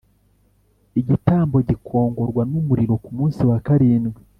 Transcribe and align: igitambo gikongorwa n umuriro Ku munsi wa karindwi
igitambo 0.99 1.55
gikongorwa 1.67 2.41
n 2.49 2.53
umuriro 2.61 2.93
Ku 3.03 3.11
munsi 3.17 3.39
wa 3.49 3.57
karindwi 3.65 4.21